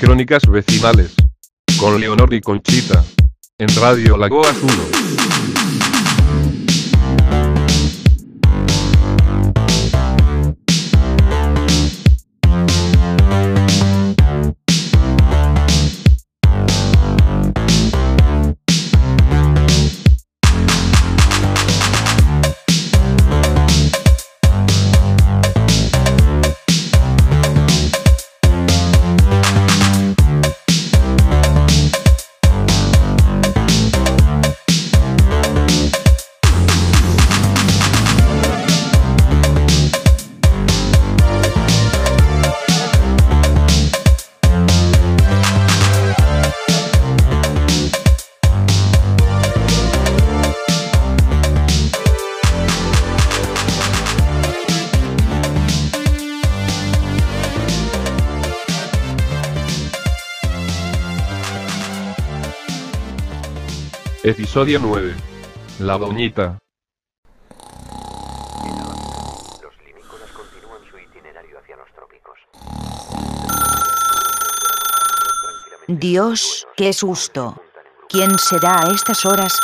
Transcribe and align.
Crónicas 0.00 0.42
vecinales. 0.48 1.14
Con 1.78 2.00
Leonor 2.00 2.32
y 2.32 2.40
Conchita. 2.40 3.04
En 3.58 3.68
Radio 3.76 4.16
Lagoa 4.16 4.50
1. 4.62 5.29
Episodio 64.22 64.78
9. 64.82 65.14
La 65.78 65.96
doñita. 65.96 66.58
Los 69.62 69.78
limícolas 69.82 70.30
continúan 70.32 70.84
su 70.90 70.98
itinerario 70.98 71.58
hacia 71.58 71.76
los 71.76 71.90
trópicos. 71.94 72.38
Dios, 75.88 76.68
qué 76.76 76.92
susto. 76.92 77.62
¿Quién 78.10 78.38
será 78.38 78.82
a 78.82 78.90
estas 78.90 79.24
horas? 79.24 79.58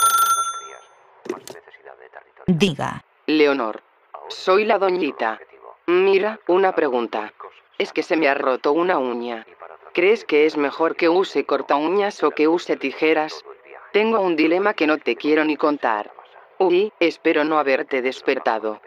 Diga. 2.46 3.04
Leonor, 3.26 3.82
soy 4.30 4.64
la 4.64 4.78
doñita. 4.78 5.38
Mira, 5.86 6.40
una 6.48 6.74
pregunta. 6.74 7.34
Es 7.76 7.92
que 7.92 8.02
se 8.02 8.16
me 8.16 8.26
ha 8.26 8.32
roto 8.32 8.72
una 8.72 8.96
uña. 8.96 9.46
¿Crees 9.92 10.24
que 10.24 10.46
es 10.46 10.56
mejor 10.56 10.96
que 10.96 11.10
use 11.10 11.44
corta 11.44 11.76
uñas 11.76 12.22
o 12.22 12.30
que 12.30 12.48
use 12.48 12.78
tijeras? 12.78 13.44
Tengo 13.92 14.20
un 14.20 14.36
dilema 14.36 14.74
que 14.74 14.86
no 14.86 14.98
te 14.98 15.16
quiero 15.16 15.44
ni 15.44 15.56
contar. 15.56 16.10
Uy, 16.58 16.92
espero 17.00 17.44
no 17.44 17.58
haberte 17.58 18.02
despertado. 18.02 18.80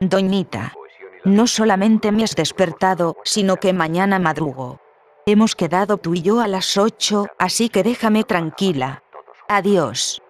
Doñita. 0.00 0.72
No 1.24 1.46
solamente 1.46 2.12
me 2.12 2.24
has 2.24 2.34
despertado, 2.34 3.16
sino 3.24 3.56
que 3.56 3.72
mañana 3.72 4.18
madrugo. 4.18 4.80
Hemos 5.26 5.54
quedado 5.56 5.96
tú 5.96 6.14
y 6.14 6.20
yo 6.20 6.40
a 6.40 6.48
las 6.48 6.76
8, 6.76 7.26
así 7.38 7.70
que 7.70 7.82
déjame 7.82 8.24
tranquila. 8.24 9.02
Adiós. 9.48 10.20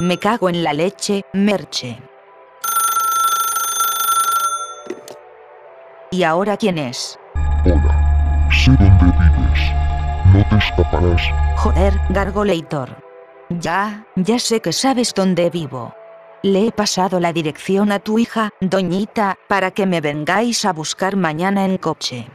Me 0.00 0.18
cago 0.18 0.48
en 0.48 0.64
la 0.64 0.72
leche, 0.72 1.22
Merche. 1.32 2.02
¿Y 6.10 6.22
ahora 6.24 6.56
quién 6.56 6.78
es? 6.78 7.18
Hola. 7.64 8.05
Escaparás. 10.52 11.22
Joder, 11.56 11.94
Gargolator. 12.10 12.96
Ya, 13.50 14.04
ya 14.16 14.38
sé 14.38 14.60
que 14.60 14.72
sabes 14.72 15.14
dónde 15.14 15.50
vivo. 15.50 15.94
Le 16.42 16.66
he 16.66 16.72
pasado 16.72 17.20
la 17.20 17.32
dirección 17.32 17.90
a 17.92 17.98
tu 17.98 18.18
hija, 18.18 18.50
doñita, 18.60 19.36
para 19.48 19.70
que 19.70 19.86
me 19.86 20.00
vengáis 20.00 20.64
a 20.64 20.72
buscar 20.72 21.16
mañana 21.16 21.64
en 21.64 21.78
coche. 21.78 22.28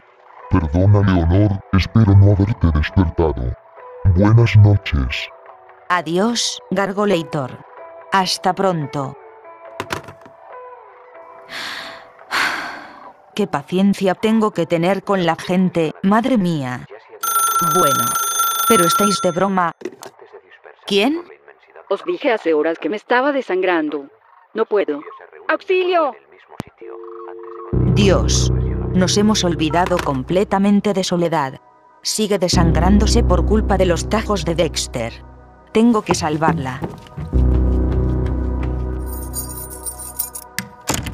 Perdona, 0.49 1.01
Leonor, 1.01 1.59
espero 1.73 2.13
no 2.15 2.33
haberte 2.33 2.67
despertado. 2.73 3.53
Buenas 4.15 4.55
noches. 4.57 5.29
Adiós, 5.89 6.59
Gargolator. 6.71 7.57
Hasta 8.11 8.53
pronto. 8.53 9.15
Qué 13.33 13.47
paciencia 13.47 14.13
tengo 14.13 14.51
que 14.51 14.65
tener 14.65 15.03
con 15.03 15.25
la 15.25 15.35
gente, 15.35 15.93
madre 16.03 16.37
mía. 16.37 16.85
Bueno. 17.75 18.05
Pero 18.67 18.85
estáis 18.85 19.21
de 19.21 19.31
broma. 19.31 19.73
¿Quién? 20.87 21.23
Os 21.89 22.03
dije 22.05 22.31
hace 22.31 22.53
horas 22.53 22.79
que 22.79 22.89
me 22.89 22.95
estaba 22.95 23.31
desangrando. 23.31 24.05
No 24.53 24.65
puedo. 24.65 25.01
¡Auxilio! 25.47 26.13
Dios. 27.93 28.51
Nos 28.93 29.17
hemos 29.17 29.43
olvidado 29.43 29.97
completamente 29.97 30.93
de 30.93 31.03
Soledad. 31.03 31.61
Sigue 32.01 32.39
desangrándose 32.39 33.23
por 33.23 33.45
culpa 33.45 33.77
de 33.77 33.85
los 33.85 34.09
tajos 34.09 34.43
de 34.43 34.55
Dexter. 34.55 35.13
Tengo 35.71 36.01
que 36.01 36.15
salvarla. 36.15 36.81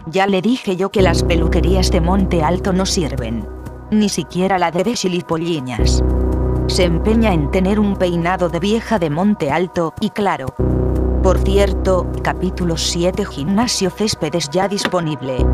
Ya 0.05 0.25
le 0.27 0.41
dije 0.41 0.77
yo 0.77 0.89
que 0.89 1.01
las 1.01 1.23
peluquerías 1.23 1.91
de 1.91 1.99
Monte 1.99 2.41
Alto 2.41 2.71
no 2.71 2.85
sirven. 2.85 3.45
Ni 3.91 4.07
siquiera 4.07 4.57
la 4.57 4.71
de 4.71 4.83
Besilipolliñas. 4.83 6.03
Se 6.67 6.83
empeña 6.83 7.33
en 7.33 7.49
tener 7.49 7.79
un 7.79 7.95
peinado 7.95 8.49
de 8.49 8.59
vieja 8.59 8.99
de 8.99 9.09
Monte 9.09 9.51
Alto, 9.51 9.93
y 10.01 10.09
claro. 10.09 10.47
Por 11.23 11.39
cierto, 11.39 12.05
capítulo 12.21 12.75
7 12.75 13.25
Gimnasio 13.25 13.89
Céspedes 13.89 14.49
ya 14.49 14.67
disponible. 14.67 15.45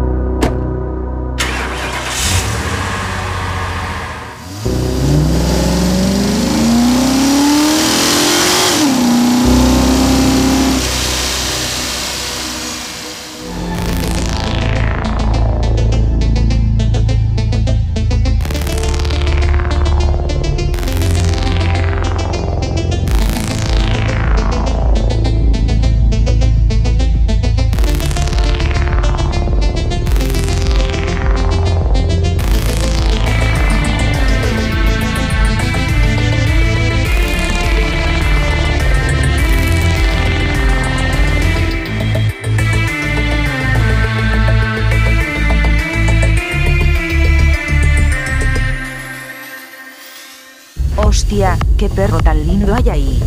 Tan 52.20 52.46
lindo 52.46 52.74
hay 52.74 52.90
ahí. 52.90 53.24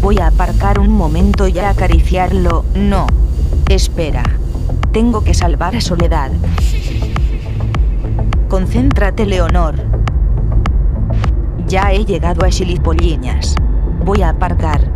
Voy 0.00 0.18
a 0.18 0.28
aparcar 0.28 0.78
un 0.78 0.90
momento 0.90 1.48
y 1.48 1.58
a 1.58 1.70
acariciarlo. 1.70 2.64
No. 2.74 3.06
Espera. 3.68 4.24
Tengo 4.92 5.22
que 5.22 5.34
salvar 5.34 5.76
a 5.76 5.80
Soledad. 5.80 6.30
Concéntrate, 8.48 9.26
Leonor. 9.26 9.74
Ya 11.66 11.92
he 11.92 12.04
llegado 12.04 12.44
a 12.44 12.50
Xilipolliñas. 12.50 13.54
Voy 14.04 14.22
a 14.22 14.30
aparcar. 14.30 14.95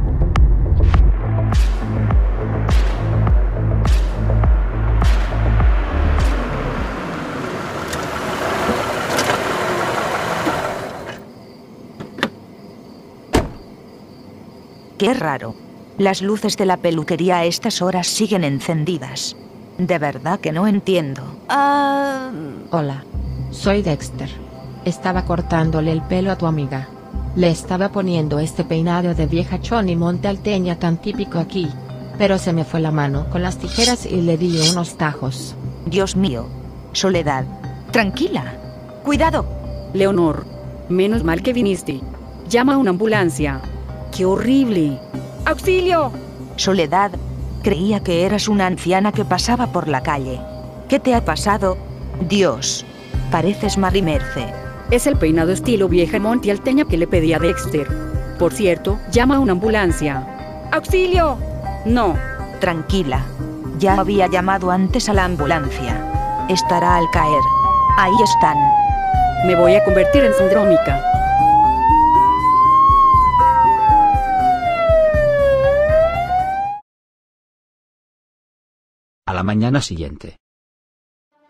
Qué 15.00 15.14
raro. 15.14 15.54
Las 15.96 16.20
luces 16.20 16.58
de 16.58 16.66
la 16.66 16.76
peluquería 16.76 17.38
a 17.38 17.46
estas 17.46 17.80
horas 17.80 18.06
siguen 18.06 18.44
encendidas. 18.44 19.34
De 19.78 19.98
verdad 19.98 20.40
que 20.40 20.52
no 20.52 20.66
entiendo. 20.66 21.22
Ah... 21.48 22.30
Hola, 22.70 23.06
soy 23.50 23.80
Dexter. 23.80 24.28
Estaba 24.84 25.24
cortándole 25.24 25.90
el 25.90 26.02
pelo 26.02 26.30
a 26.30 26.36
tu 26.36 26.44
amiga. 26.44 26.86
Le 27.34 27.48
estaba 27.48 27.88
poniendo 27.88 28.40
este 28.40 28.62
peinado 28.62 29.14
de 29.14 29.24
vieja 29.24 29.58
choni 29.58 29.96
montealteña 29.96 30.78
tan 30.78 30.98
típico 30.98 31.38
aquí. 31.38 31.70
Pero 32.18 32.36
se 32.36 32.52
me 32.52 32.64
fue 32.66 32.80
la 32.80 32.90
mano 32.90 33.30
con 33.30 33.42
las 33.42 33.56
tijeras 33.56 34.04
y 34.04 34.20
le 34.20 34.36
di 34.36 34.60
unos 34.70 34.98
tajos. 34.98 35.54
Dios 35.86 36.14
mío. 36.14 36.46
Soledad, 36.92 37.46
Tranquila. 37.90 38.52
Cuidado. 39.02 39.46
Leonor, 39.94 40.44
menos 40.90 41.24
mal 41.24 41.42
que 41.42 41.54
viniste. 41.54 42.02
Llama 42.50 42.74
a 42.74 42.76
una 42.76 42.90
ambulancia. 42.90 43.62
¡Qué 44.16 44.24
horrible! 44.24 44.98
¡Auxilio! 45.44 46.12
Soledad, 46.56 47.12
creía 47.62 48.00
que 48.00 48.26
eras 48.26 48.48
una 48.48 48.66
anciana 48.66 49.12
que 49.12 49.24
pasaba 49.24 49.68
por 49.68 49.88
la 49.88 50.02
calle. 50.02 50.40
¿Qué 50.88 50.98
te 50.98 51.14
ha 51.14 51.24
pasado? 51.24 51.76
Dios. 52.28 52.84
Pareces 53.30 53.78
Marimerce. 53.78 54.52
Es 54.90 55.06
el 55.06 55.16
peinado 55.16 55.52
estilo 55.52 55.88
vieja 55.88 56.18
monte 56.18 56.50
alteña 56.50 56.84
que 56.84 56.98
le 56.98 57.06
pedí 57.06 57.32
a 57.32 57.38
Dexter. 57.38 57.86
Por 58.38 58.52
cierto, 58.52 58.98
llama 59.12 59.36
a 59.36 59.40
una 59.40 59.52
ambulancia. 59.52 60.26
¡Auxilio! 60.72 61.38
No. 61.84 62.16
Tranquila. 62.60 63.24
Ya 63.78 64.00
había 64.00 64.26
llamado 64.26 64.70
antes 64.70 65.08
a 65.08 65.14
la 65.14 65.24
ambulancia. 65.24 66.46
Estará 66.48 66.96
al 66.96 67.08
caer. 67.10 67.40
Ahí 67.96 68.12
están. 68.22 68.56
Me 69.46 69.54
voy 69.54 69.74
a 69.74 69.84
convertir 69.84 70.24
en 70.24 70.34
sindrómica. 70.34 71.09
La 79.40 79.44
mañana 79.44 79.80
siguiente. 79.80 80.36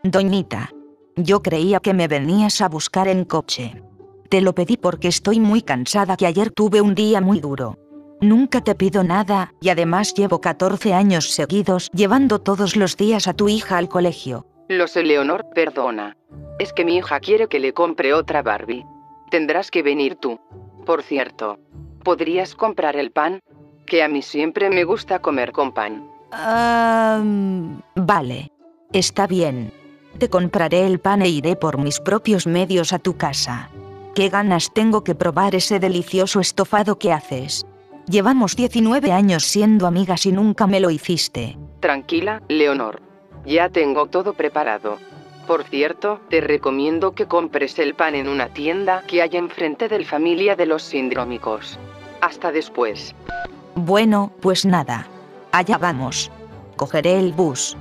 Doñita. 0.05 0.71
Yo 1.17 1.43
creía 1.43 1.81
que 1.81 1.93
me 1.93 2.07
venías 2.07 2.61
a 2.61 2.69
buscar 2.69 3.09
en 3.09 3.25
coche. 3.25 3.83
Te 4.29 4.41
lo 4.41 4.55
pedí 4.55 4.77
porque 4.77 5.09
estoy 5.09 5.41
muy 5.41 5.63
cansada 5.63 6.17
que 6.17 6.27
ayer 6.27 6.53
tuve 6.53 6.81
un 6.81 6.95
día 6.95 7.21
muy 7.21 7.41
duro. 7.41 7.79
Nunca 8.21 8.61
te 8.61 8.77
pido 8.77 9.03
nada, 9.03 9.53
y 9.61 9.71
además 9.71 10.15
llevo 10.15 10.41
14 10.41 10.95
años 10.95 11.33
seguidos 11.33 11.91
llevando 11.93 12.39
todos 12.39 12.77
los 12.77 12.97
días 12.97 13.27
a 13.27 13.35
tu 13.35 13.49
hija 13.49 13.77
al 13.77 13.89
colegio. 13.89 14.47
Lo 14.69 14.87
sé, 14.87 15.03
Leonor, 15.03 15.47
perdona. 15.53 16.17
Es 16.61 16.73
que 16.73 16.85
mi 16.85 16.97
hija 16.97 17.19
quiere 17.19 17.49
que 17.49 17.59
le 17.59 17.73
compre 17.73 18.15
otra 18.15 18.41
Barbie. 18.41 18.87
Tendrás 19.33 19.73
que 19.73 19.83
venir 19.83 20.15
tú. 20.15 20.39
Por 20.87 21.03
cierto, 21.03 21.59
¿podrías 22.05 22.55
comprar 22.55 22.95
el 22.95 23.11
pan? 23.11 23.41
Que 23.85 24.05
a 24.05 24.09
mí 24.09 24.23
siempre 24.23 24.71
me 24.71 24.85
gusta 24.85 25.19
comer 25.19 25.51
con 25.51 25.73
pan. 25.73 26.20
Ah, 26.33 27.23
vale. 27.95 28.51
Está 28.93 29.27
bien. 29.27 29.73
Te 30.19 30.29
compraré 30.29 30.87
el 30.87 30.99
pan 30.99 31.23
e 31.23 31.29
iré 31.29 31.57
por 31.57 31.79
mis 31.79 32.01
propios 32.01 32.47
medios 32.47 32.93
a 32.93 32.99
tu 32.99 33.17
casa. 33.17 33.71
Qué 34.15 34.29
ganas 34.29 34.73
tengo 34.73 35.05
que 35.05 35.15
probar 35.15 35.55
ese 35.55 35.79
delicioso 35.79 36.41
estofado 36.41 36.99
que 36.99 37.13
haces. 37.13 37.67
Llevamos 38.09 38.57
19 38.57 39.13
años 39.13 39.45
siendo 39.45 39.87
amigas 39.87 40.27
y 40.27 40.33
nunca 40.33 40.67
me 40.67 40.81
lo 40.81 40.91
hiciste. 40.91 41.57
Tranquila, 41.79 42.43
Leonor. 42.49 43.01
Ya 43.47 43.69
tengo 43.69 44.07
todo 44.07 44.35
preparado. 44.35 44.99
Por 45.47 45.65
cierto, 45.65 46.21
te 46.29 46.41
recomiendo 46.41 47.13
que 47.13 47.27
compres 47.27 47.79
el 47.79 47.95
pan 47.95 48.15
en 48.15 48.29
una 48.29 48.49
tienda 48.49 49.03
que 49.07 49.23
hay 49.23 49.37
enfrente 49.37 49.89
del 49.89 50.05
familia 50.05 50.57
de 50.57 50.67
los 50.67 50.83
sindrómicos. 50.83 51.79
Hasta 52.21 52.53
después. 52.53 53.15
Bueno, 53.75 54.33
pues 54.41 54.67
nada. 54.67 55.07
Allá 55.53 55.79
vamos. 55.79 56.31
Cogeré 56.77 57.19
el 57.19 57.33
bus. 57.33 57.77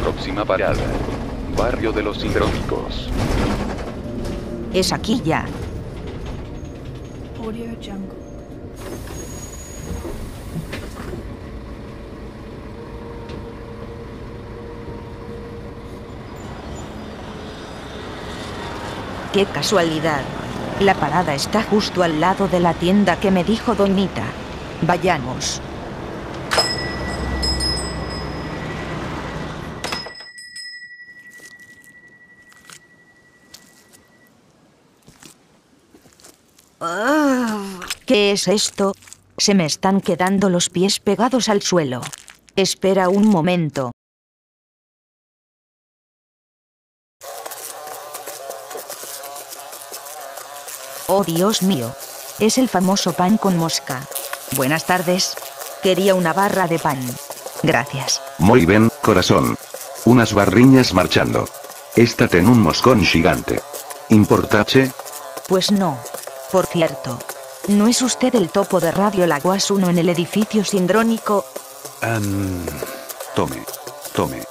Próxima 0.00 0.44
parada. 0.44 0.76
Barrio 1.56 1.90
de 1.92 2.02
los 2.02 2.20
Sindrómicos. 2.20 3.08
Es 4.74 4.92
aquí 4.92 5.22
ya. 5.24 5.46
Qué 19.34 19.46
casualidad. 19.46 20.22
La 20.78 20.94
parada 20.94 21.34
está 21.34 21.60
justo 21.60 22.04
al 22.04 22.20
lado 22.20 22.46
de 22.46 22.60
la 22.60 22.72
tienda 22.72 23.18
que 23.18 23.32
me 23.32 23.42
dijo 23.42 23.74
Doñita. 23.74 24.22
Vayamos. 24.82 25.60
Ah, 36.80 37.58
¿Qué 38.06 38.30
es 38.30 38.46
esto? 38.46 38.94
Se 39.36 39.56
me 39.56 39.64
están 39.66 40.00
quedando 40.00 40.48
los 40.48 40.70
pies 40.70 41.00
pegados 41.00 41.48
al 41.48 41.60
suelo. 41.60 42.02
Espera 42.54 43.08
un 43.08 43.26
momento. 43.26 43.90
Oh 51.24 51.32
Dios 51.32 51.62
mío. 51.62 51.94
Es 52.38 52.58
el 52.58 52.68
famoso 52.68 53.12
pan 53.12 53.38
con 53.38 53.56
mosca. 53.56 54.02
Buenas 54.56 54.84
tardes. 54.84 55.34
Quería 55.82 56.14
una 56.14 56.32
barra 56.32 56.66
de 56.66 56.78
pan. 56.78 56.98
Gracias. 57.62 58.20
Muy 58.38 58.66
bien, 58.66 58.90
corazón. 59.00 59.56
Unas 60.04 60.34
barriñas 60.34 60.92
marchando. 60.92 61.48
Esta 61.96 62.28
ten 62.28 62.48
un 62.48 62.60
moscón 62.60 63.04
gigante. 63.04 63.62
¿Importache? 64.10 64.92
Pues 65.48 65.70
no. 65.70 65.98
Por 66.52 66.66
cierto. 66.66 67.18
¿No 67.68 67.86
es 67.86 68.02
usted 68.02 68.34
el 68.34 68.50
topo 68.50 68.80
de 68.80 68.92
Radio 68.92 69.26
Laguas 69.26 69.70
1 69.70 69.90
en 69.90 69.98
el 69.98 70.08
edificio 70.08 70.64
sindrónico? 70.64 71.46
Am, 72.02 72.66
tome. 73.34 73.64
Tome. 74.12 74.42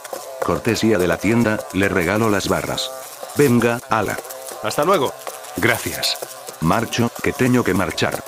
Cortesía 0.44 0.98
de 0.98 1.08
la 1.08 1.18
tienda, 1.18 1.60
le 1.74 1.88
regalo 1.88 2.30
las 2.30 2.48
barras. 2.48 2.90
Venga, 3.36 3.80
ala. 3.90 4.18
Hasta 4.64 4.84
luego. 4.84 5.14
Gracias. 5.58 6.18
Marcho, 6.64 7.12
que 7.22 7.34
tengo 7.34 7.62
que 7.62 7.74
marchar. 7.74 8.24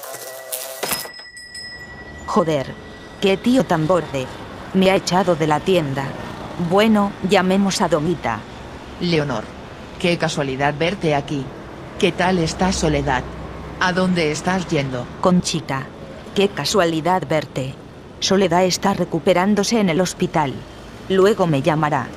Joder. 2.25 2.73
Qué 3.21 3.37
tío 3.37 3.63
tan 3.63 3.87
borde. 3.87 4.27
Me 4.73 4.91
ha 4.91 4.95
echado 4.95 5.37
de 5.37 5.47
la 5.47 5.61
tienda. 5.61 6.05
Bueno, 6.69 7.13
llamemos 7.29 7.79
a 7.79 7.88
Domita. 7.88 8.39
Leonor. 9.00 9.45
Qué 10.00 10.17
casualidad 10.17 10.74
verte 10.77 11.15
aquí. 11.15 11.45
¿Qué 11.98 12.12
tal 12.12 12.39
estás, 12.39 12.75
Soledad? 12.75 13.24
¿A 13.79 13.93
dónde 13.93 14.31
estás 14.31 14.67
yendo? 14.67 15.07
Conchita. 15.21 15.88
Qué 16.36 16.50
casualidad 16.50 17.24
verte. 17.27 17.74
Soledad 18.19 18.65
está 18.65 18.93
recuperándose 18.93 19.79
en 19.79 19.88
el 19.88 20.01
hospital. 20.01 20.53
Luego 21.07 21.48
me 21.48 21.62
llamará. 21.62 22.07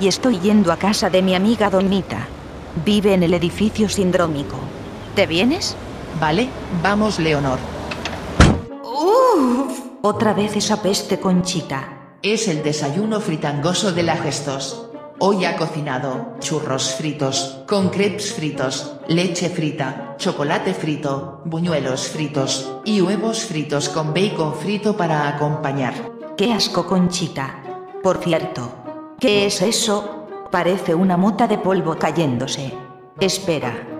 Y 0.00 0.08
estoy 0.08 0.40
yendo 0.40 0.72
a 0.72 0.76
casa 0.76 1.08
de 1.08 1.22
mi 1.22 1.36
amiga 1.36 1.70
Domita. 1.70 2.26
Vive 2.84 3.14
en 3.14 3.22
el 3.22 3.34
edificio 3.34 3.88
sindrómico. 3.88 4.58
¿Te 5.18 5.26
vienes? 5.26 5.74
Vale, 6.20 6.48
vamos, 6.80 7.18
Leonor. 7.18 7.58
Otra 10.00 10.32
vez 10.32 10.54
esa 10.54 10.80
peste, 10.80 11.18
Conchita. 11.18 12.18
Es 12.22 12.46
el 12.46 12.62
desayuno 12.62 13.18
fritangoso 13.18 13.90
de 13.90 14.04
la 14.04 14.16
Gestos. 14.16 14.88
Hoy 15.18 15.44
ha 15.44 15.56
cocinado 15.56 16.36
churros 16.38 16.94
fritos, 16.94 17.64
con 17.66 17.88
crepes 17.88 18.32
fritos, 18.32 18.94
leche 19.08 19.48
frita, 19.48 20.14
chocolate 20.18 20.72
frito, 20.72 21.42
buñuelos 21.46 22.10
fritos, 22.10 22.70
y 22.84 23.00
huevos 23.00 23.40
fritos 23.44 23.88
con 23.88 24.14
bacon 24.14 24.54
frito 24.54 24.96
para 24.96 25.26
acompañar. 25.26 25.94
Qué 26.36 26.52
asco, 26.52 26.86
Conchita. 26.86 27.64
Por 28.04 28.18
cierto, 28.18 28.72
¿qué 29.18 29.46
es 29.46 29.62
eso? 29.62 30.28
Parece 30.52 30.94
una 30.94 31.16
mota 31.16 31.48
de 31.48 31.58
polvo 31.58 31.96
cayéndose. 31.98 32.72
Espera. 33.18 33.97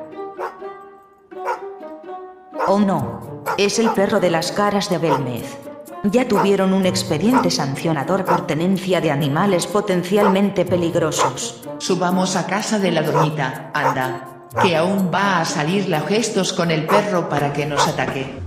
Oh 2.71 2.79
no, 2.79 3.45
es 3.57 3.79
el 3.79 3.89
perro 3.93 4.21
de 4.21 4.29
las 4.29 4.53
caras 4.53 4.91
de 4.91 4.99
Belmez. 4.99 5.57
Ya 6.05 6.29
tuvieron 6.29 6.75
un 6.75 6.85
expediente 6.85 7.51
sancionador 7.51 8.27
por 8.27 8.47
tenencia 8.47 9.01
de 9.01 9.11
animales 9.11 9.67
potencialmente 9.67 10.67
peligrosos. 10.67 11.63
Subamos 11.79 12.37
a 12.37 12.47
casa 12.47 12.79
de 12.79 12.91
la 12.91 13.01
doñita, 13.01 13.71
anda. 13.73 14.45
Que 14.61 14.77
aún 14.77 15.11
va 15.13 15.41
a 15.41 15.45
salir 15.47 15.89
la 15.89 16.03
gestos 16.03 16.53
con 16.53 16.71
el 16.71 16.85
perro 16.85 17.31
para 17.31 17.55
que 17.55 17.65
nos 17.65 17.89
ataque. 17.89 18.39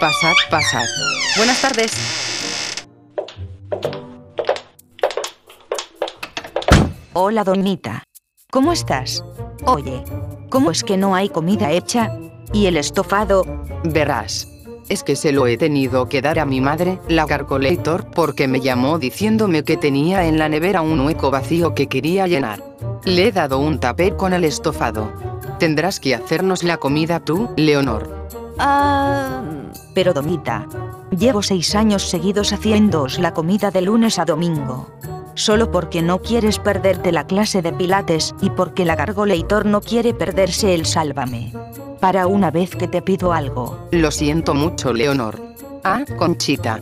Pasad, 0.00 0.34
pasad. 0.50 0.86
Buenas 1.36 1.60
tardes. 1.60 2.39
Hola, 7.22 7.44
Donita. 7.44 8.04
¿Cómo 8.50 8.72
estás? 8.72 9.22
Oye, 9.66 10.02
¿cómo 10.48 10.70
es 10.70 10.82
que 10.82 10.96
no 10.96 11.14
hay 11.14 11.28
comida 11.28 11.70
hecha? 11.70 12.10
¿Y 12.54 12.64
el 12.64 12.78
estofado? 12.78 13.44
Verás. 13.84 14.48
Es 14.88 15.04
que 15.04 15.16
se 15.16 15.30
lo 15.30 15.46
he 15.46 15.58
tenido 15.58 16.08
que 16.08 16.22
dar 16.22 16.38
a 16.38 16.46
mi 16.46 16.62
madre, 16.62 16.98
la 17.08 17.26
Gargolator, 17.26 18.10
porque 18.10 18.48
me 18.48 18.62
llamó 18.62 18.98
diciéndome 18.98 19.64
que 19.64 19.76
tenía 19.76 20.24
en 20.24 20.38
la 20.38 20.48
nevera 20.48 20.80
un 20.80 20.98
hueco 20.98 21.30
vacío 21.30 21.74
que 21.74 21.88
quería 21.88 22.26
llenar. 22.26 22.64
Le 23.04 23.26
he 23.26 23.32
dado 23.32 23.58
un 23.58 23.80
tapé 23.80 24.16
con 24.16 24.32
el 24.32 24.44
estofado. 24.44 25.12
Tendrás 25.58 26.00
que 26.00 26.14
hacernos 26.14 26.62
la 26.62 26.78
comida 26.78 27.20
tú, 27.20 27.50
Leonor. 27.54 28.28
Ah... 28.58 29.42
Pero 29.92 30.14
Domita, 30.14 30.66
llevo 31.10 31.42
seis 31.42 31.74
años 31.74 32.08
seguidos 32.08 32.54
haciéndoos 32.54 33.18
la 33.18 33.34
comida 33.34 33.70
de 33.70 33.82
lunes 33.82 34.18
a 34.18 34.24
domingo. 34.24 34.88
Solo 35.34 35.70
porque 35.70 36.02
no 36.02 36.20
quieres 36.20 36.58
perderte 36.58 37.12
la 37.12 37.26
clase 37.26 37.62
de 37.62 37.72
pilates 37.72 38.34
y 38.40 38.50
porque 38.50 38.84
la 38.84 38.96
Gargolator 38.96 39.66
no 39.66 39.80
quiere 39.80 40.14
perderse 40.14 40.74
el 40.74 40.86
sálvame. 40.86 41.52
Para 42.00 42.26
una 42.26 42.50
vez 42.50 42.76
que 42.76 42.88
te 42.88 43.02
pido 43.02 43.32
algo. 43.32 43.88
Lo 43.92 44.10
siento 44.10 44.54
mucho, 44.54 44.92
Leonor. 44.92 45.40
Ah, 45.84 46.04
Conchita. 46.16 46.80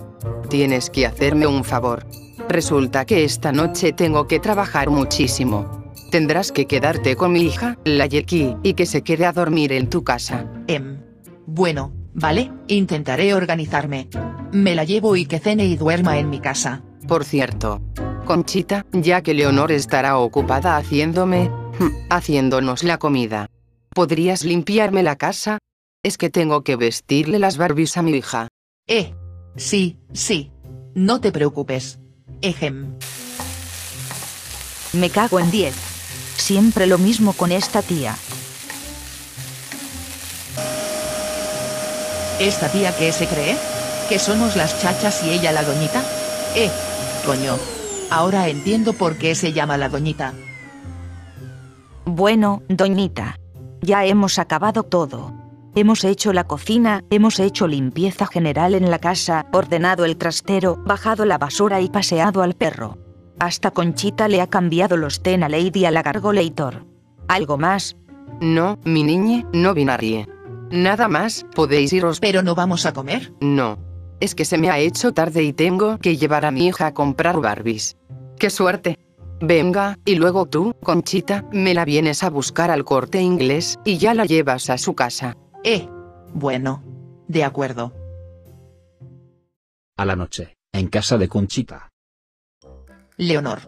Tienes 0.48 0.90
que 0.90 1.06
hacerme 1.06 1.46
un 1.46 1.64
favor. 1.64 2.06
Resulta 2.48 3.04
que 3.04 3.24
esta 3.24 3.52
noche 3.52 3.92
tengo 3.92 4.26
que 4.26 4.40
trabajar 4.40 4.90
muchísimo. 4.90 5.92
Tendrás 6.10 6.52
que 6.52 6.66
quedarte 6.66 7.16
con 7.16 7.32
mi 7.32 7.42
hija, 7.42 7.76
la 7.84 8.06
Yeki, 8.06 8.56
y 8.62 8.72
que 8.74 8.86
se 8.86 9.02
quede 9.02 9.26
a 9.26 9.32
dormir 9.32 9.72
en 9.72 9.90
tu 9.90 10.02
casa. 10.02 10.46
Em. 10.66 11.02
Bueno, 11.46 11.92
vale, 12.14 12.50
intentaré 12.66 13.34
organizarme. 13.34 14.08
Me 14.50 14.74
la 14.74 14.84
llevo 14.84 15.16
y 15.16 15.26
que 15.26 15.38
cene 15.38 15.66
y 15.66 15.76
duerma 15.76 16.18
en 16.18 16.30
mi 16.30 16.40
casa. 16.40 16.82
Por 17.06 17.24
cierto, 17.24 17.82
Conchita, 18.28 18.84
ya 18.92 19.22
que 19.22 19.32
Leonor 19.32 19.72
estará 19.72 20.18
ocupada 20.18 20.76
haciéndome... 20.76 21.50
haciéndonos 22.10 22.84
la 22.84 22.98
comida. 22.98 23.48
¿Podrías 23.94 24.44
limpiarme 24.44 25.02
la 25.02 25.16
casa? 25.16 25.56
Es 26.04 26.18
que 26.18 26.28
tengo 26.28 26.62
que 26.62 26.76
vestirle 26.76 27.38
las 27.38 27.56
Barbies 27.56 27.96
a 27.96 28.02
mi 28.02 28.10
hija. 28.10 28.48
Eh. 28.86 29.14
Sí, 29.56 29.96
sí. 30.12 30.52
No 30.94 31.22
te 31.22 31.32
preocupes. 31.32 32.00
Ejem. 32.42 32.98
Me 34.92 35.08
cago 35.08 35.40
en 35.40 35.50
10. 35.50 35.74
Siempre 36.36 36.86
lo 36.86 36.98
mismo 36.98 37.32
con 37.32 37.50
esta 37.50 37.80
tía. 37.80 38.14
¿Esta 42.38 42.70
tía 42.70 42.94
qué 42.94 43.10
se 43.10 43.26
cree? 43.26 43.56
¿Que 44.10 44.18
somos 44.18 44.54
las 44.54 44.82
chachas 44.82 45.24
y 45.24 45.30
ella 45.30 45.50
la 45.50 45.62
doñita? 45.62 46.04
Eh. 46.54 46.70
Coño. 47.24 47.77
Ahora 48.10 48.48
entiendo 48.48 48.92
por 48.94 49.16
qué 49.16 49.34
se 49.34 49.52
llama 49.52 49.76
la 49.76 49.88
doñita. 49.88 50.32
Bueno, 52.04 52.62
doñita. 52.68 53.38
Ya 53.82 54.04
hemos 54.06 54.38
acabado 54.38 54.82
todo. 54.82 55.32
Hemos 55.74 56.02
hecho 56.04 56.32
la 56.32 56.44
cocina, 56.44 57.04
hemos 57.10 57.38
hecho 57.38 57.68
limpieza 57.68 58.26
general 58.26 58.74
en 58.74 58.90
la 58.90 58.98
casa, 58.98 59.46
ordenado 59.52 60.04
el 60.04 60.16
trastero, 60.16 60.76
bajado 60.84 61.24
la 61.24 61.38
basura 61.38 61.80
y 61.80 61.88
paseado 61.88 62.42
al 62.42 62.54
perro. 62.54 62.98
Hasta 63.38 63.70
Conchita 63.70 64.26
le 64.26 64.40
ha 64.40 64.48
cambiado 64.48 64.96
los 64.96 65.22
ten 65.22 65.44
a 65.44 65.48
Lady 65.48 65.84
a 65.84 65.90
la 65.90 66.02
Gargolator. 66.02 66.86
¿Algo 67.28 67.58
más? 67.58 67.96
No, 68.40 68.78
mi 68.84 69.04
niñe, 69.04 69.46
no 69.52 69.74
binarie. 69.74 70.26
Nada 70.70 71.08
más, 71.08 71.46
podéis 71.54 71.92
iros. 71.92 72.20
¿Pero 72.20 72.42
no 72.42 72.54
vamos 72.54 72.84
a 72.86 72.92
comer? 72.92 73.32
No. 73.40 73.78
Es 74.20 74.34
que 74.34 74.44
se 74.44 74.58
me 74.58 74.70
ha 74.70 74.78
hecho 74.78 75.12
tarde 75.12 75.42
y 75.42 75.52
tengo 75.52 75.98
que 75.98 76.16
llevar 76.16 76.44
a 76.44 76.50
mi 76.50 76.66
hija 76.66 76.86
a 76.86 76.94
comprar 76.94 77.40
Barbies. 77.40 77.96
¡Qué 78.38 78.50
suerte! 78.50 78.98
Venga, 79.40 79.96
y 80.04 80.16
luego 80.16 80.46
tú, 80.46 80.74
Conchita, 80.82 81.44
me 81.52 81.72
la 81.72 81.84
vienes 81.84 82.24
a 82.24 82.30
buscar 82.30 82.72
al 82.72 82.84
corte 82.84 83.20
inglés 83.20 83.78
y 83.84 83.98
ya 83.98 84.14
la 84.14 84.24
llevas 84.24 84.68
a 84.70 84.78
su 84.78 84.94
casa. 84.94 85.36
Eh. 85.62 85.88
Bueno. 86.34 86.82
De 87.28 87.44
acuerdo. 87.44 87.92
A 89.96 90.04
la 90.04 90.16
noche, 90.16 90.56
en 90.72 90.88
casa 90.88 91.18
de 91.18 91.28
Conchita. 91.28 91.90
Leonor. 93.16 93.60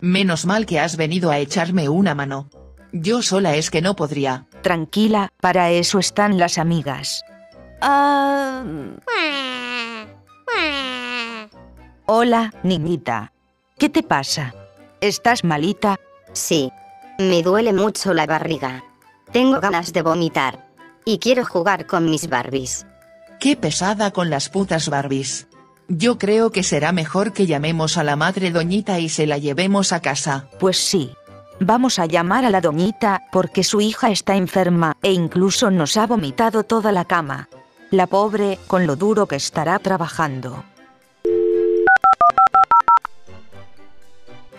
Menos 0.00 0.46
mal 0.46 0.64
que 0.64 0.78
has 0.78 0.96
venido 0.96 1.30
a 1.30 1.38
echarme 1.38 1.88
una 1.88 2.14
mano. 2.14 2.48
Yo 2.92 3.20
sola 3.22 3.56
es 3.56 3.70
que 3.70 3.82
no 3.82 3.96
podría. 3.96 4.46
Tranquila, 4.62 5.30
para 5.40 5.70
eso 5.70 5.98
están 5.98 6.38
las 6.38 6.56
amigas. 6.56 7.22
Ah... 7.82 8.64
Hola, 12.06 12.52
niñita. 12.62 13.32
¿Qué 13.78 13.88
te 13.88 14.02
pasa? 14.02 14.54
¿Estás 15.00 15.44
malita? 15.44 15.96
Sí. 16.32 16.72
Me 17.18 17.42
duele 17.42 17.72
mucho 17.72 18.14
la 18.14 18.26
barriga. 18.26 18.84
Tengo 19.30 19.60
ganas 19.60 19.92
de 19.92 20.02
vomitar. 20.02 20.68
Y 21.04 21.18
quiero 21.18 21.44
jugar 21.44 21.86
con 21.86 22.10
mis 22.10 22.28
Barbies. 22.28 22.86
Qué 23.40 23.56
pesada 23.56 24.10
con 24.10 24.30
las 24.30 24.48
putas 24.48 24.88
Barbies. 24.88 25.48
Yo 25.88 26.18
creo 26.18 26.50
que 26.50 26.62
será 26.62 26.92
mejor 26.92 27.32
que 27.32 27.46
llamemos 27.46 27.96
a 27.96 28.04
la 28.04 28.16
madre 28.16 28.50
doñita 28.50 28.98
y 28.98 29.08
se 29.08 29.26
la 29.26 29.38
llevemos 29.38 29.92
a 29.92 30.00
casa. 30.00 30.48
Pues 30.58 30.76
sí. 30.78 31.12
Vamos 31.60 31.98
a 31.98 32.06
llamar 32.06 32.44
a 32.44 32.50
la 32.50 32.60
doñita 32.60 33.22
porque 33.32 33.64
su 33.64 33.80
hija 33.80 34.10
está 34.10 34.36
enferma 34.36 34.96
e 35.02 35.12
incluso 35.12 35.70
nos 35.70 35.96
ha 35.96 36.06
vomitado 36.06 36.62
toda 36.62 36.92
la 36.92 37.04
cama. 37.04 37.48
La 37.90 38.06
pobre, 38.06 38.58
con 38.66 38.86
lo 38.86 38.96
duro 38.96 39.26
que 39.26 39.36
estará 39.36 39.78
trabajando. 39.78 40.62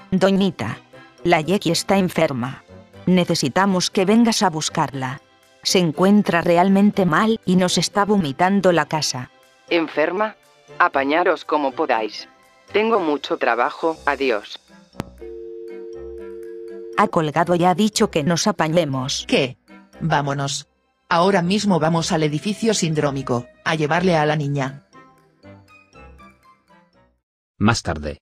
Doñita, 0.09 0.79
la 1.23 1.39
Yeki 1.39 1.69
está 1.69 1.97
enferma. 1.97 2.63
Necesitamos 3.05 3.91
que 3.91 4.05
vengas 4.05 4.41
a 4.41 4.49
buscarla. 4.49 5.21
Se 5.61 5.77
encuentra 5.77 6.41
realmente 6.41 7.05
mal 7.05 7.39
y 7.45 7.55
nos 7.55 7.77
está 7.77 8.03
vomitando 8.05 8.71
la 8.71 8.87
casa. 8.87 9.29
¿Enferma? 9.69 10.35
Apañaros 10.79 11.45
como 11.45 11.71
podáis. 11.73 12.27
Tengo 12.71 12.99
mucho 12.99 13.37
trabajo, 13.37 13.97
adiós. 14.07 14.59
Ha 16.97 17.07
colgado 17.07 17.53
y 17.53 17.65
ha 17.65 17.75
dicho 17.75 18.09
que 18.09 18.23
nos 18.23 18.47
apañemos. 18.47 19.25
¿Qué? 19.27 19.57
Vámonos. 20.01 20.68
Ahora 21.11 21.41
mismo 21.41 21.79
vamos 21.79 22.11
al 22.11 22.21
edificio 22.21 22.75
sindrómico, 22.75 23.47
a 23.65 23.73
llevarle 23.73 24.15
a 24.15 24.27
la 24.27 24.35
niña. 24.35 24.85
Más 27.57 27.81
tarde. 27.81 28.19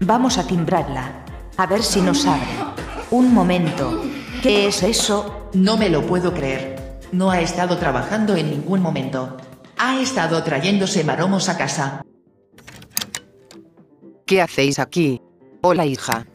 Vamos 0.00 0.36
a 0.36 0.44
timbrarla. 0.44 1.24
A 1.56 1.66
ver 1.66 1.80
si 1.80 2.00
nos 2.00 2.26
abre. 2.26 2.48
Un 3.12 3.32
momento. 3.32 4.02
¿Qué 4.42 4.66
es 4.66 4.82
eso? 4.82 5.48
No 5.54 5.76
me 5.76 5.88
lo 5.88 6.04
puedo 6.08 6.34
creer. 6.34 6.98
No 7.12 7.30
ha 7.30 7.40
estado 7.40 7.78
trabajando 7.78 8.34
en 8.34 8.50
ningún 8.50 8.82
momento. 8.82 9.36
Ha 9.78 10.00
estado 10.00 10.42
trayéndose 10.42 11.04
maromos 11.04 11.48
a 11.48 11.56
casa. 11.56 12.02
¿Qué 14.26 14.42
hacéis 14.42 14.80
aquí? 14.80 15.22
Hola 15.62 15.86
hija. 15.86 16.26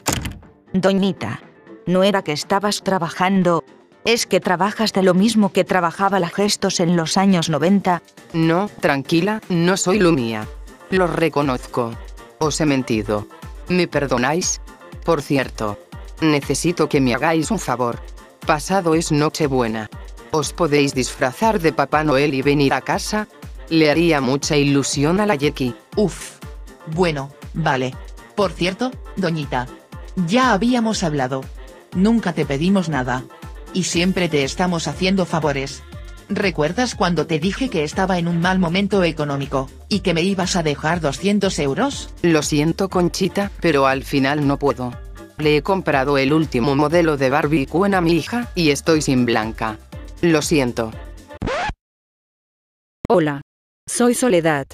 Doñita, 0.72 1.42
¿no 1.86 2.04
era 2.04 2.22
que 2.24 2.32
estabas 2.32 2.84
trabajando? 2.84 3.66
¿Es 4.06 4.26
que 4.26 4.42
trabajas 4.42 4.92
de 4.92 5.02
lo 5.02 5.14
mismo 5.14 5.54
que 5.54 5.64
trabajaba 5.64 6.20
la 6.20 6.30
Gestos 6.30 6.82
en 6.82 6.98
los 6.98 7.16
años 7.16 7.50
90? 7.50 8.02
No, 8.34 8.70
tranquila, 8.82 9.42
no 9.48 9.78
soy 9.78 10.00
Lumia. 10.00 10.46
Lo 10.90 11.08
reconozco. 11.08 11.94
Os 12.40 12.60
he 12.60 12.66
mentido. 12.66 13.28
¿Me 13.70 13.88
perdonáis? 13.88 14.60
Por 15.06 15.22
cierto, 15.22 15.80
necesito 16.20 16.90
que 16.90 17.00
me 17.00 17.16
hagáis 17.16 17.50
un 17.50 17.60
favor. 17.60 18.00
Pasado 18.46 18.94
es 18.94 19.12
Nochebuena. 19.14 19.90
¿Os 20.32 20.52
podéis 20.52 20.94
disfrazar 20.94 21.62
de 21.62 21.72
Papá 21.72 22.04
Noel 22.04 22.34
y 22.34 22.42
venir 22.42 22.74
a 22.74 22.82
casa? 22.82 23.28
Le 23.70 23.90
haría 23.90 24.20
mucha 24.20 24.58
ilusión 24.58 25.22
a 25.22 25.26
la 25.26 25.36
Yeki. 25.36 25.76
Uf. 25.96 26.40
Bueno, 26.88 27.32
vale. 27.54 27.96
Por 28.36 28.52
cierto, 28.52 28.92
doñita. 29.16 29.68
Ya 30.28 30.52
habíamos 30.52 31.04
hablado. 31.04 31.46
Nunca 31.94 32.34
te 32.34 32.46
pedimos 32.46 32.90
nada. 32.90 33.24
Y 33.74 33.84
siempre 33.84 34.30
te 34.30 34.44
estamos 34.44 34.88
haciendo 34.88 35.26
favores. 35.26 35.82
¿Recuerdas 36.30 36.96
cuando 36.96 37.28
te 37.28 37.40
dije 37.40 37.70
que 37.70 37.84
estaba 37.84 38.18
en 38.18 38.28
un 38.28 38.40
mal 38.40 38.60
momento 38.60 39.04
económico, 39.04 39.70
y 39.90 40.02
que 40.02 40.14
me 40.14 40.22
ibas 40.22 40.56
a 40.56 40.64
dejar 40.64 41.02
200 41.02 41.58
euros? 41.60 42.10
Lo 42.22 42.44
siento 42.44 42.90
Conchita, 42.90 43.52
pero 43.62 43.88
al 43.88 44.04
final 44.04 44.48
no 44.48 44.58
puedo. 44.58 44.94
Le 45.38 45.58
he 45.58 45.62
comprado 45.64 46.18
el 46.18 46.34
último 46.34 46.76
modelo 46.76 47.18
de 47.18 47.30
Barbie 47.30 47.66
Queen 47.66 47.96
a 47.96 48.02
mi 48.02 48.14
hija, 48.14 48.52
y 48.56 48.70
estoy 48.70 49.02
sin 49.02 49.26
blanca. 49.26 49.80
Lo 50.22 50.42
siento. 50.42 50.92
Hola. 53.10 53.42
Soy 53.90 54.14
Soledad. 54.14 54.68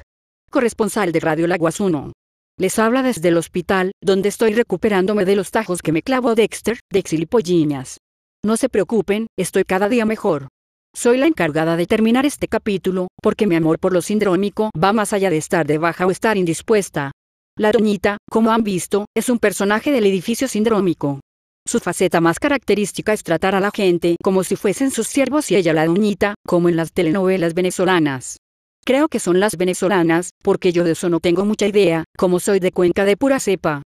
Corresponsal 0.51 1.11
de 1.11 1.19
Radio 1.19 1.47
Laguas 1.47 1.79
1. 1.79 2.11
Les 2.57 2.77
habla 2.77 3.01
desde 3.01 3.29
el 3.29 3.37
hospital, 3.37 3.91
donde 4.01 4.29
estoy 4.29 4.53
recuperándome 4.53 5.25
de 5.25 5.35
los 5.35 5.51
tajos 5.51 5.81
que 5.81 5.93
me 5.93 6.03
clavó 6.03 6.35
Dexter, 6.35 6.79
de 6.91 7.01
Xilipolliñas. 7.01 7.97
No 8.45 8.55
se 8.55 8.69
preocupen, 8.69 9.27
estoy 9.37 9.65
cada 9.65 9.89
día 9.89 10.05
mejor. 10.05 10.47
Soy 10.95 11.17
la 11.17 11.27
encargada 11.27 11.75
de 11.75 11.85
terminar 11.85 12.25
este 12.25 12.47
capítulo, 12.47 13.09
porque 13.21 13.47
mi 13.47 13.55
amor 13.55 13.79
por 13.79 13.91
lo 13.91 14.01
sindrómico 14.01 14.69
va 14.81 14.93
más 14.93 15.11
allá 15.11 15.29
de 15.29 15.35
estar 15.35 15.67
de 15.67 15.77
baja 15.77 16.07
o 16.07 16.11
estar 16.11 16.37
indispuesta. 16.37 17.11
La 17.57 17.73
doñita, 17.73 18.17
como 18.31 18.51
han 18.51 18.63
visto, 18.63 19.07
es 19.13 19.27
un 19.27 19.39
personaje 19.39 19.91
del 19.91 20.05
edificio 20.05 20.47
sindrómico. 20.47 21.19
Su 21.67 21.81
faceta 21.81 22.21
más 22.21 22.39
característica 22.39 23.11
es 23.11 23.23
tratar 23.23 23.55
a 23.55 23.59
la 23.59 23.71
gente 23.71 24.15
como 24.23 24.45
si 24.45 24.55
fuesen 24.55 24.89
sus 24.89 25.07
siervos 25.07 25.51
y 25.51 25.57
ella 25.57 25.73
la 25.73 25.85
doñita, 25.85 26.35
como 26.47 26.69
en 26.69 26.77
las 26.77 26.93
telenovelas 26.93 27.53
venezolanas. 27.53 28.37
Creo 28.85 29.09
que 29.09 29.19
son 29.19 29.41
las 29.41 29.57
venezolanas, 29.57 30.29
porque 30.41 30.71
yo 30.71 30.85
de 30.85 30.93
eso 30.93 31.09
no 31.09 31.19
tengo 31.19 31.43
mucha 31.43 31.67
idea, 31.67 32.05
como 32.17 32.39
soy 32.39 32.61
de 32.61 32.71
Cuenca 32.71 33.03
de 33.03 33.17
pura 33.17 33.41
cepa. 33.41 33.81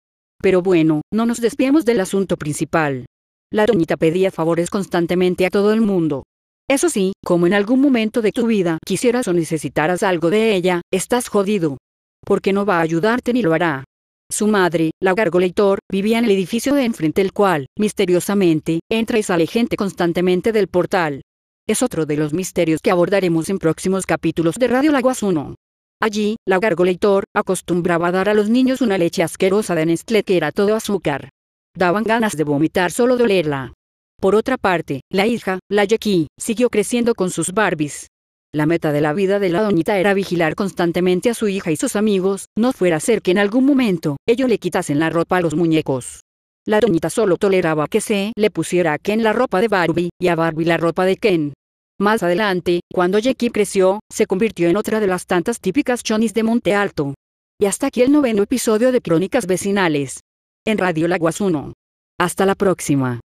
Pero 0.44 0.62
bueno, 0.62 1.02
no 1.14 1.26
nos 1.26 1.40
desviemos 1.40 1.86
del 1.86 2.02
asunto 2.02 2.36
principal. 2.36 3.06
La 3.54 3.66
doñita 3.66 3.98
pedía 3.98 4.32
favores 4.32 4.70
constantemente 4.70 5.46
a 5.46 5.50
todo 5.50 5.74
el 5.74 5.82
mundo. 5.82 6.24
Eso 6.70 6.90
sí, 6.90 7.12
como 7.22 7.48
en 7.48 7.54
algún 7.54 7.82
momento 7.82 8.22
de 8.22 8.32
tu 8.32 8.48
vida 8.48 8.78
quisieras 8.86 9.28
o 9.28 9.34
necesitaras 9.34 10.04
algo 10.04 10.30
de 10.30 10.56
ella, 10.56 10.82
estás 10.90 11.28
jodido. 11.28 11.78
Porque 12.26 12.54
no 12.54 12.66
va 12.66 12.78
a 12.78 12.82
ayudarte 12.82 13.34
ni 13.34 13.42
lo 13.42 13.54
hará. 13.54 13.84
Su 14.32 14.48
madre, 14.48 14.92
la 15.02 15.14
Gargolator, 15.14 15.80
vivía 15.92 16.18
en 16.20 16.24
el 16.24 16.32
edificio 16.32 16.74
de 16.76 16.86
enfrente 16.86 17.20
el 17.20 17.34
cual, 17.34 17.66
misteriosamente, 17.78 18.80
entra 18.90 19.20
y 19.20 19.24
sale 19.24 19.48
gente 19.48 19.76
constantemente 19.76 20.54
del 20.54 20.70
portal. 20.70 21.22
Es 21.68 21.84
otro 21.84 22.06
de 22.06 22.16
los 22.16 22.32
misterios 22.32 22.80
que 22.82 22.92
abordaremos 22.92 23.50
en 23.50 23.60
próximos 23.60 24.06
capítulos 24.06 24.56
de 24.56 24.70
Radio 24.70 24.94
Laguas 24.94 25.24
1. 25.24 25.56
Allí, 26.02 26.38
la 26.48 26.60
Gargolator 26.60 27.26
acostumbraba 27.36 28.08
a 28.08 28.12
dar 28.12 28.30
a 28.30 28.34
los 28.34 28.50
niños 28.50 28.80
una 28.80 28.98
leche 28.98 29.24
asquerosa 29.24 29.76
de 29.76 29.88
Nestlé 29.88 30.24
que 30.24 30.38
era 30.38 30.54
todo 30.54 30.74
azúcar. 30.74 31.32
Daban 31.76 32.04
ganas 32.04 32.36
de 32.36 32.44
vomitar 32.44 32.92
solo 32.92 33.16
de 33.16 33.24
olerla. 33.24 33.74
Por 34.20 34.36
otra 34.36 34.58
parte, 34.58 35.02
la 35.10 35.26
hija, 35.26 35.60
la 35.70 35.86
Jackie, 35.86 36.28
siguió 36.40 36.70
creciendo 36.70 37.16
con 37.16 37.30
sus 37.30 37.54
Barbies. 37.54 38.08
La 38.54 38.66
meta 38.66 38.92
de 38.92 39.00
la 39.00 39.14
vida 39.14 39.40
de 39.40 39.50
la 39.50 39.62
doñita 39.62 39.98
era 39.98 40.14
vigilar 40.14 40.56
constantemente 40.56 41.30
a 41.30 41.34
su 41.34 41.48
hija 41.48 41.72
y 41.72 41.78
sus 41.78 41.96
amigos, 41.96 42.48
no 42.58 42.74
fuera 42.74 42.98
a 42.98 43.00
ser 43.00 43.22
que 43.22 43.32
en 43.32 43.38
algún 43.38 43.66
momento, 43.66 44.18
ellos 44.28 44.50
le 44.50 44.58
quitasen 44.58 45.00
la 45.00 45.10
ropa 45.10 45.38
a 45.38 45.42
los 45.42 45.56
muñecos. 45.56 46.20
La 46.68 46.82
doñita 46.82 47.10
solo 47.10 47.38
toleraba 47.38 47.88
que 47.88 48.02
se 48.02 48.34
le 48.36 48.52
pusiera 48.52 48.94
a 48.94 49.00
Ken 49.00 49.24
la 49.24 49.32
ropa 49.32 49.62
de 49.62 49.70
Barbie, 49.70 50.10
y 50.20 50.28
a 50.28 50.36
Barbie 50.36 50.66
la 50.66 50.78
ropa 50.78 51.06
de 51.06 51.16
Ken. 51.16 51.54
Más 51.98 52.22
adelante, 52.22 52.82
cuando 52.94 53.18
Jackie 53.20 53.50
creció, 53.50 54.02
se 54.12 54.28
convirtió 54.28 54.68
en 54.68 54.76
otra 54.76 55.00
de 55.00 55.08
las 55.08 55.26
tantas 55.26 55.62
típicas 55.62 56.04
chonis 56.04 56.34
de 56.34 56.44
Monte 56.44 56.76
Alto. 56.76 57.14
Y 57.60 57.68
hasta 57.68 57.88
aquí 57.88 58.02
el 58.02 58.12
noveno 58.12 58.44
episodio 58.44 58.92
de 58.92 59.02
Crónicas 59.02 59.48
Vecinales. 59.48 60.20
En 60.64 60.78
Radio 60.78 61.08
Laguas 61.08 61.42
1. 61.42 61.74
Hasta 62.20 62.46
la 62.46 62.54
próxima. 62.54 63.20